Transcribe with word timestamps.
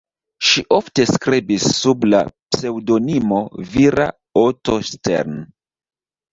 Ŝi 0.51 0.61
ofte 0.77 1.05
skribis 1.09 1.65
sub 1.81 2.07
la 2.15 2.23
pseŭdonimo 2.55 3.45
vira 3.77 4.11
"Otto 4.47 4.83
Stern". 4.93 5.41